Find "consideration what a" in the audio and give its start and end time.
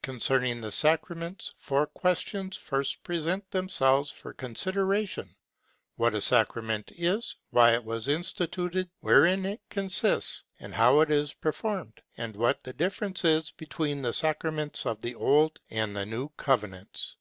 4.32-6.22